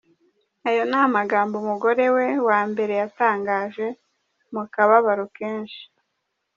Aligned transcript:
Ayo 0.69 0.83
ni 0.89 0.97
amagambo 1.07 1.53
umugore 1.57 2.05
we 2.15 2.27
wa 2.47 2.59
mbere 2.69 2.93
yatangaje 3.01 3.87
mu 4.53 4.61
kababaro 4.73 5.25
kenshi. 5.37 5.83